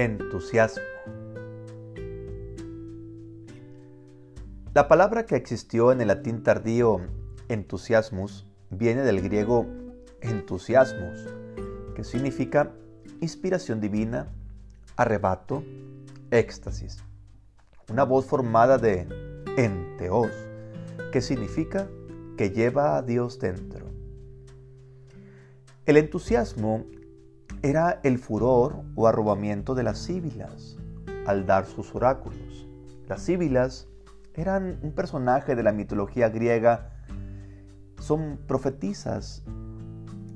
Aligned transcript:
Entusiasmo. 0.00 0.84
La 4.72 4.86
palabra 4.86 5.26
que 5.26 5.34
existió 5.34 5.90
en 5.90 6.00
el 6.00 6.06
latín 6.06 6.44
tardío 6.44 7.00
entusiasmus 7.48 8.46
viene 8.70 9.02
del 9.02 9.20
griego 9.20 9.66
entusiasmus, 10.20 11.26
que 11.96 12.04
significa 12.04 12.70
inspiración 13.20 13.80
divina, 13.80 14.28
arrebato, 14.94 15.64
éxtasis. 16.30 17.02
Una 17.90 18.04
voz 18.04 18.24
formada 18.24 18.78
de 18.78 19.08
enteos, 19.56 20.30
que 21.10 21.20
significa 21.20 21.88
que 22.36 22.50
lleva 22.50 22.98
a 22.98 23.02
Dios 23.02 23.40
dentro. 23.40 23.84
El 25.86 25.96
entusiasmo 25.96 26.86
era 27.62 28.00
el 28.02 28.18
furor 28.18 28.82
o 28.94 29.06
arrobamiento 29.06 29.74
de 29.74 29.82
las 29.82 29.98
síbilas 29.98 30.76
al 31.26 31.46
dar 31.46 31.66
sus 31.66 31.94
oráculos. 31.94 32.68
Las 33.08 33.22
síbilas 33.22 33.88
eran 34.34 34.78
un 34.82 34.92
personaje 34.92 35.56
de 35.56 35.62
la 35.62 35.72
mitología 35.72 36.28
griega, 36.28 36.90
son 37.98 38.38
profetizas 38.46 39.42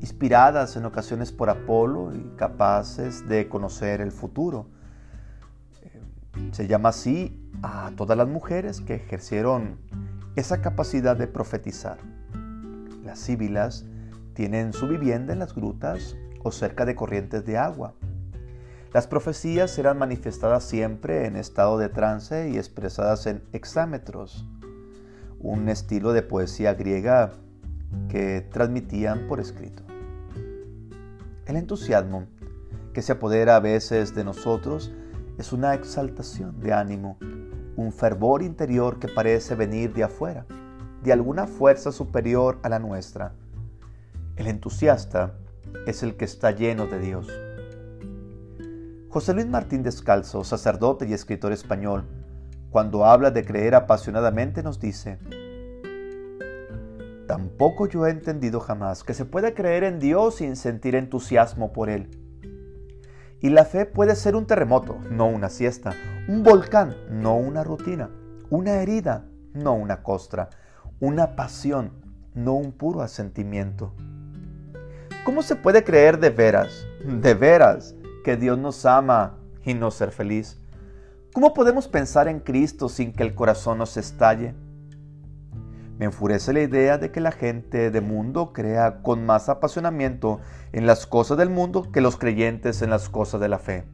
inspiradas 0.00 0.76
en 0.76 0.84
ocasiones 0.84 1.30
por 1.30 1.48
Apolo 1.48 2.12
y 2.14 2.36
capaces 2.36 3.28
de 3.28 3.48
conocer 3.48 4.00
el 4.00 4.10
futuro. 4.10 4.66
Se 6.50 6.66
llama 6.66 6.88
así 6.88 7.48
a 7.62 7.92
todas 7.96 8.18
las 8.18 8.26
mujeres 8.26 8.80
que 8.80 8.96
ejercieron 8.96 9.78
esa 10.34 10.60
capacidad 10.60 11.16
de 11.16 11.28
profetizar. 11.28 11.98
Las 13.04 13.20
síbilas 13.20 13.84
tienen 14.34 14.72
su 14.72 14.88
vivienda 14.88 15.32
en 15.32 15.38
las 15.38 15.54
grutas 15.54 16.16
o 16.42 16.52
cerca 16.52 16.84
de 16.84 16.94
corrientes 16.94 17.44
de 17.44 17.58
agua. 17.58 17.94
Las 18.92 19.06
profecías 19.06 19.78
eran 19.78 19.98
manifestadas 19.98 20.64
siempre 20.64 21.26
en 21.26 21.36
estado 21.36 21.78
de 21.78 21.88
trance 21.88 22.50
y 22.50 22.58
expresadas 22.58 23.26
en 23.26 23.42
hexámetros, 23.52 24.46
un 25.40 25.68
estilo 25.68 26.12
de 26.12 26.22
poesía 26.22 26.74
griega 26.74 27.32
que 28.08 28.46
transmitían 28.52 29.26
por 29.28 29.40
escrito. 29.40 29.82
El 31.46 31.56
entusiasmo 31.56 32.26
que 32.92 33.02
se 33.02 33.12
apodera 33.12 33.56
a 33.56 33.60
veces 33.60 34.14
de 34.14 34.24
nosotros 34.24 34.92
es 35.38 35.52
una 35.52 35.74
exaltación 35.74 36.60
de 36.60 36.72
ánimo, 36.72 37.16
un 37.76 37.92
fervor 37.92 38.42
interior 38.42 38.98
que 38.98 39.08
parece 39.08 39.54
venir 39.54 39.94
de 39.94 40.04
afuera, 40.04 40.46
de 41.02 41.12
alguna 41.12 41.46
fuerza 41.46 41.90
superior 41.90 42.58
a 42.62 42.68
la 42.68 42.78
nuestra. 42.78 43.32
El 44.36 44.46
entusiasta 44.46 45.34
es 45.86 46.02
el 46.02 46.16
que 46.16 46.24
está 46.24 46.50
lleno 46.50 46.86
de 46.86 46.98
Dios. 46.98 47.28
José 49.08 49.34
Luis 49.34 49.46
Martín 49.46 49.82
Descalzo, 49.82 50.44
sacerdote 50.44 51.06
y 51.06 51.12
escritor 51.12 51.52
español, 51.52 52.04
cuando 52.70 53.04
habla 53.04 53.30
de 53.30 53.44
creer 53.44 53.74
apasionadamente 53.74 54.62
nos 54.62 54.80
dice, 54.80 55.18
Tampoco 57.26 57.86
yo 57.86 58.06
he 58.06 58.10
entendido 58.10 58.60
jamás 58.60 59.04
que 59.04 59.14
se 59.14 59.24
puede 59.24 59.54
creer 59.54 59.84
en 59.84 59.98
Dios 59.98 60.36
sin 60.36 60.56
sentir 60.56 60.94
entusiasmo 60.94 61.72
por 61.72 61.88
Él. 61.88 62.10
Y 63.40 63.50
la 63.50 63.64
fe 63.64 63.86
puede 63.86 64.16
ser 64.16 64.36
un 64.36 64.46
terremoto, 64.46 64.98
no 65.10 65.26
una 65.26 65.48
siesta, 65.48 65.94
un 66.28 66.42
volcán, 66.42 66.94
no 67.10 67.36
una 67.36 67.64
rutina, 67.64 68.10
una 68.50 68.74
herida, 68.82 69.24
no 69.54 69.74
una 69.74 70.02
costra, 70.02 70.50
una 71.00 71.34
pasión, 71.34 71.92
no 72.34 72.54
un 72.54 72.72
puro 72.72 73.02
asentimiento. 73.02 73.94
¿Cómo 75.24 75.42
se 75.42 75.54
puede 75.54 75.84
creer 75.84 76.18
de 76.18 76.30
veras, 76.30 76.84
de 77.04 77.34
veras, 77.34 77.94
que 78.24 78.36
Dios 78.36 78.58
nos 78.58 78.84
ama 78.84 79.38
y 79.64 79.72
no 79.72 79.92
ser 79.92 80.10
feliz? 80.10 80.58
¿Cómo 81.32 81.54
podemos 81.54 81.86
pensar 81.86 82.26
en 82.26 82.40
Cristo 82.40 82.88
sin 82.88 83.12
que 83.12 83.22
el 83.22 83.32
corazón 83.32 83.78
nos 83.78 83.96
estalle? 83.96 84.52
Me 85.96 86.06
enfurece 86.06 86.52
la 86.52 86.62
idea 86.62 86.98
de 86.98 87.12
que 87.12 87.20
la 87.20 87.30
gente 87.30 87.92
de 87.92 88.00
mundo 88.00 88.52
crea 88.52 89.00
con 89.02 89.24
más 89.24 89.48
apasionamiento 89.48 90.40
en 90.72 90.88
las 90.88 91.06
cosas 91.06 91.38
del 91.38 91.50
mundo 91.50 91.92
que 91.92 92.00
los 92.00 92.16
creyentes 92.16 92.82
en 92.82 92.90
las 92.90 93.08
cosas 93.08 93.40
de 93.40 93.48
la 93.48 93.60
fe. 93.60 93.84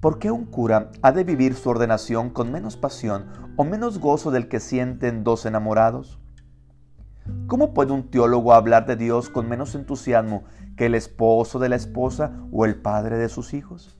¿Por 0.00 0.18
qué 0.18 0.30
un 0.30 0.46
cura 0.46 0.92
ha 1.02 1.12
de 1.12 1.24
vivir 1.24 1.54
su 1.54 1.68
ordenación 1.68 2.30
con 2.30 2.50
menos 2.50 2.78
pasión 2.78 3.26
o 3.56 3.64
menos 3.64 3.98
gozo 3.98 4.30
del 4.30 4.48
que 4.48 4.60
sienten 4.60 5.24
dos 5.24 5.44
enamorados? 5.44 6.18
¿Cómo 7.46 7.74
puede 7.74 7.92
un 7.92 8.10
teólogo 8.10 8.54
hablar 8.54 8.86
de 8.86 8.96
Dios 8.96 9.28
con 9.28 9.48
menos 9.48 9.76
entusiasmo 9.76 10.42
que 10.76 10.86
el 10.86 10.96
esposo 10.96 11.60
de 11.60 11.68
la 11.68 11.76
esposa 11.76 12.32
o 12.50 12.64
el 12.64 12.74
padre 12.74 13.18
de 13.18 13.28
sus 13.28 13.54
hijos? 13.54 13.96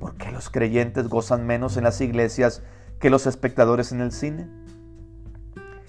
¿Por 0.00 0.16
qué 0.16 0.32
los 0.32 0.50
creyentes 0.50 1.06
gozan 1.08 1.46
menos 1.46 1.76
en 1.76 1.84
las 1.84 2.00
iglesias 2.00 2.64
que 2.98 3.10
los 3.10 3.28
espectadores 3.28 3.92
en 3.92 4.00
el 4.00 4.10
cine? 4.10 4.48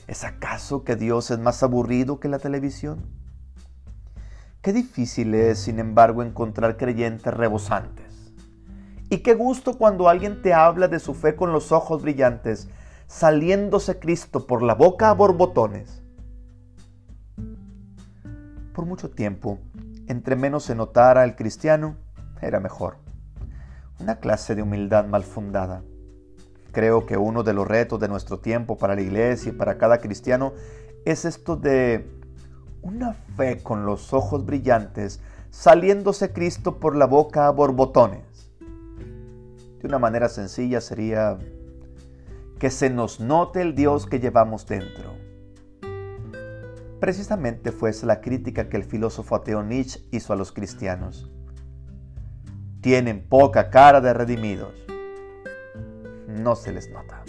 ¿Es 0.05 0.23
acaso 0.23 0.83
que 0.83 0.95
Dios 0.95 1.31
es 1.31 1.39
más 1.39 1.63
aburrido 1.63 2.19
que 2.19 2.29
la 2.29 2.37
televisión? 2.37 3.03
Qué 4.61 4.73
difícil 4.73 5.33
es, 5.33 5.57
sin 5.57 5.79
embargo, 5.79 6.21
encontrar 6.21 6.77
creyentes 6.77 7.33
rebosantes. 7.33 8.31
Y 9.09 9.19
qué 9.19 9.33
gusto 9.33 9.79
cuando 9.79 10.07
alguien 10.07 10.43
te 10.43 10.53
habla 10.53 10.87
de 10.87 10.99
su 10.99 11.15
fe 11.15 11.35
con 11.35 11.51
los 11.51 11.71
ojos 11.71 12.03
brillantes, 12.03 12.69
saliéndose 13.07 13.97
Cristo 13.97 14.45
por 14.45 14.61
la 14.61 14.75
boca 14.75 15.09
a 15.09 15.13
borbotones 15.13 16.03
por 18.77 18.85
mucho 18.85 19.09
tiempo, 19.09 19.57
entre 20.05 20.35
menos 20.35 20.65
se 20.65 20.75
notara 20.75 21.23
el 21.23 21.35
cristiano, 21.35 21.97
era 22.43 22.59
mejor. 22.59 22.97
Una 23.99 24.19
clase 24.19 24.53
de 24.53 24.61
humildad 24.61 25.07
mal 25.07 25.23
fundada. 25.23 25.81
Creo 26.73 27.07
que 27.07 27.17
uno 27.17 27.41
de 27.41 27.53
los 27.53 27.67
retos 27.67 27.99
de 27.99 28.07
nuestro 28.07 28.37
tiempo 28.37 28.77
para 28.77 28.93
la 28.93 29.01
iglesia 29.01 29.51
y 29.51 29.55
para 29.55 29.79
cada 29.79 29.97
cristiano 29.97 30.53
es 31.05 31.25
esto 31.25 31.55
de 31.55 32.07
una 32.83 33.13
fe 33.35 33.63
con 33.63 33.87
los 33.87 34.13
ojos 34.13 34.45
brillantes, 34.45 35.21
saliéndose 35.49 36.31
Cristo 36.31 36.79
por 36.79 36.95
la 36.95 37.07
boca 37.07 37.47
a 37.47 37.49
borbotones. 37.49 38.51
De 38.59 39.87
una 39.87 39.97
manera 39.97 40.29
sencilla 40.29 40.81
sería 40.81 41.39
que 42.59 42.69
se 42.69 42.91
nos 42.91 43.19
note 43.19 43.59
el 43.59 43.73
Dios 43.73 44.05
que 44.05 44.19
llevamos 44.19 44.67
dentro 44.67 45.26
Precisamente 46.99 47.71
fue 47.71 47.91
esa 47.91 48.07
la 48.07 48.21
crítica 48.21 48.69
que 48.69 48.77
el 48.77 48.83
filósofo 48.83 49.35
ateo 49.35 49.61
Nietzsche 49.63 50.01
hizo 50.11 50.33
a 50.33 50.35
los 50.35 50.51
cristianos. 50.51 51.31
Tienen 52.81 53.27
poca 53.27 53.69
cara 53.69 54.01
de 54.01 54.13
redimidos. 54.13 54.73
No 56.27 56.55
se 56.55 56.71
les 56.71 56.89
nota. 56.89 57.23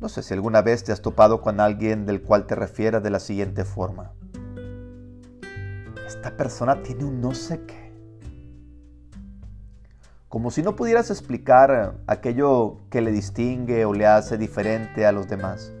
No 0.00 0.08
sé 0.08 0.22
si 0.22 0.32
alguna 0.32 0.62
vez 0.62 0.84
te 0.84 0.92
has 0.92 1.02
topado 1.02 1.42
con 1.42 1.60
alguien 1.60 2.06
del 2.06 2.22
cual 2.22 2.46
te 2.46 2.54
refieras 2.54 3.02
de 3.02 3.10
la 3.10 3.20
siguiente 3.20 3.64
forma. 3.64 4.12
Esta 6.06 6.36
persona 6.36 6.82
tiene 6.82 7.04
un 7.04 7.20
no 7.20 7.34
sé 7.34 7.64
qué. 7.66 7.92
Como 10.28 10.50
si 10.50 10.62
no 10.62 10.76
pudieras 10.76 11.10
explicar 11.10 11.98
aquello 12.06 12.78
que 12.90 13.02
le 13.02 13.12
distingue 13.12 13.84
o 13.84 13.92
le 13.92 14.06
hace 14.06 14.38
diferente 14.38 15.06
a 15.06 15.12
los 15.12 15.28
demás. 15.28 15.72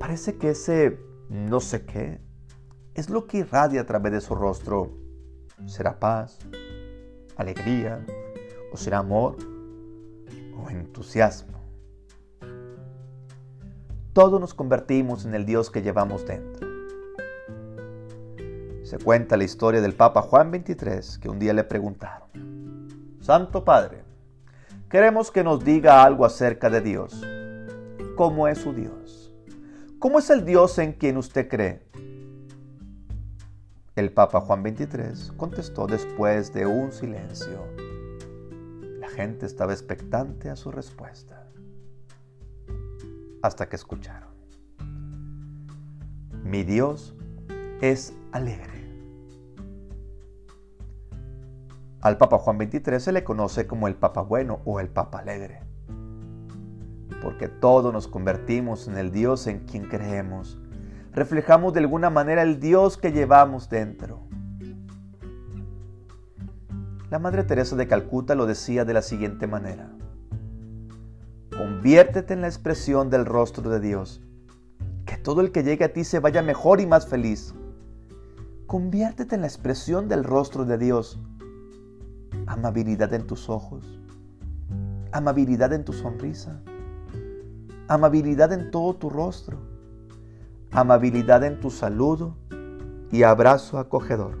Parece 0.00 0.38
que 0.38 0.48
ese 0.48 0.98
no 1.28 1.60
sé 1.60 1.84
qué 1.84 2.22
es 2.94 3.10
lo 3.10 3.26
que 3.26 3.36
irradia 3.36 3.82
a 3.82 3.86
través 3.86 4.12
de 4.12 4.22
su 4.22 4.34
rostro. 4.34 4.90
¿Será 5.66 6.00
paz? 6.00 6.38
¿Alegría? 7.36 8.04
¿O 8.72 8.78
será 8.78 9.00
amor? 9.00 9.36
¿O 10.56 10.70
entusiasmo? 10.70 11.60
Todos 14.14 14.40
nos 14.40 14.54
convertimos 14.54 15.26
en 15.26 15.34
el 15.34 15.44
Dios 15.44 15.70
que 15.70 15.82
llevamos 15.82 16.26
dentro. 16.26 16.66
Se 18.82 18.96
cuenta 18.96 19.36
la 19.36 19.44
historia 19.44 19.82
del 19.82 19.94
Papa 19.94 20.22
Juan 20.22 20.50
XXIII 20.50 21.20
que 21.20 21.28
un 21.28 21.38
día 21.38 21.52
le 21.52 21.62
preguntaron, 21.62 23.18
Santo 23.20 23.66
Padre, 23.66 24.02
queremos 24.88 25.30
que 25.30 25.44
nos 25.44 25.62
diga 25.62 26.02
algo 26.02 26.24
acerca 26.24 26.70
de 26.70 26.80
Dios. 26.80 27.22
¿Cómo 28.16 28.48
es 28.48 28.58
su 28.58 28.72
Dios? 28.72 29.19
¿Cómo 30.00 30.18
es 30.18 30.30
el 30.30 30.46
Dios 30.46 30.78
en 30.78 30.94
quien 30.94 31.18
usted 31.18 31.46
cree? 31.46 31.82
El 33.96 34.10
Papa 34.14 34.40
Juan 34.40 34.62
XXIII 34.62 35.36
contestó 35.36 35.86
después 35.86 36.54
de 36.54 36.64
un 36.64 36.90
silencio. 36.90 37.66
La 38.98 39.10
gente 39.10 39.44
estaba 39.44 39.74
expectante 39.74 40.48
a 40.48 40.56
su 40.56 40.70
respuesta. 40.70 41.46
Hasta 43.42 43.68
que 43.68 43.76
escucharon. 43.76 44.30
Mi 46.44 46.62
Dios 46.62 47.14
es 47.82 48.14
alegre. 48.32 48.80
Al 52.00 52.16
Papa 52.16 52.38
Juan 52.38 52.56
XXIII 52.56 53.00
se 53.00 53.12
le 53.12 53.22
conoce 53.22 53.66
como 53.66 53.86
el 53.86 53.96
Papa 53.96 54.22
Bueno 54.22 54.62
o 54.64 54.80
el 54.80 54.88
Papa 54.88 55.18
Alegre 55.18 55.69
porque 57.20 57.48
todos 57.48 57.92
nos 57.92 58.08
convertimos 58.08 58.88
en 58.88 58.96
el 58.96 59.10
Dios 59.10 59.46
en 59.46 59.60
quien 59.60 59.88
creemos. 59.88 60.58
Reflejamos 61.12 61.72
de 61.72 61.80
alguna 61.80 62.10
manera 62.10 62.42
el 62.42 62.60
Dios 62.60 62.96
que 62.96 63.12
llevamos 63.12 63.68
dentro. 63.68 64.20
La 67.10 67.18
Madre 67.18 67.42
Teresa 67.42 67.74
de 67.74 67.88
Calcuta 67.88 68.36
lo 68.36 68.46
decía 68.46 68.84
de 68.84 68.94
la 68.94 69.02
siguiente 69.02 69.48
manera. 69.48 69.90
Conviértete 71.56 72.34
en 72.34 72.42
la 72.42 72.46
expresión 72.46 73.10
del 73.10 73.26
rostro 73.26 73.68
de 73.68 73.80
Dios. 73.80 74.22
Que 75.04 75.16
todo 75.16 75.40
el 75.40 75.50
que 75.50 75.64
llegue 75.64 75.84
a 75.84 75.92
ti 75.92 76.04
se 76.04 76.20
vaya 76.20 76.40
mejor 76.42 76.80
y 76.80 76.86
más 76.86 77.08
feliz. 77.08 77.52
Conviértete 78.68 79.34
en 79.34 79.40
la 79.40 79.48
expresión 79.48 80.08
del 80.08 80.22
rostro 80.22 80.64
de 80.64 80.78
Dios. 80.78 81.18
Amabilidad 82.46 83.12
en 83.12 83.26
tus 83.26 83.48
ojos. 83.50 84.00
Amabilidad 85.10 85.72
en 85.72 85.84
tu 85.84 85.92
sonrisa. 85.92 86.62
Amabilidad 87.90 88.52
en 88.52 88.70
todo 88.70 88.94
tu 88.94 89.10
rostro. 89.10 89.58
Amabilidad 90.70 91.42
en 91.42 91.58
tu 91.58 91.70
saludo 91.70 92.36
y 93.10 93.24
abrazo 93.24 93.80
acogedor. 93.80 94.38